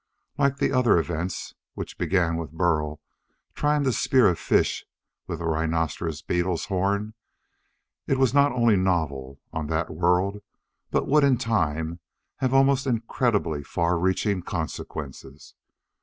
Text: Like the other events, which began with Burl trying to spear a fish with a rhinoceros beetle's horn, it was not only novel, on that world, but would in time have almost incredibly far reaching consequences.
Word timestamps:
Like 0.35 0.57
the 0.57 0.71
other 0.71 0.97
events, 0.97 1.53
which 1.75 1.99
began 1.99 2.35
with 2.35 2.49
Burl 2.51 2.99
trying 3.53 3.83
to 3.83 3.93
spear 3.93 4.27
a 4.29 4.35
fish 4.35 4.83
with 5.27 5.39
a 5.39 5.45
rhinoceros 5.45 6.23
beetle's 6.23 6.65
horn, 6.65 7.13
it 8.07 8.17
was 8.17 8.33
not 8.33 8.51
only 8.51 8.75
novel, 8.75 9.39
on 9.53 9.67
that 9.67 9.93
world, 9.93 10.41
but 10.89 11.07
would 11.07 11.23
in 11.23 11.37
time 11.37 11.99
have 12.37 12.51
almost 12.51 12.87
incredibly 12.87 13.63
far 13.63 13.99
reaching 13.99 14.41
consequences. 14.41 15.53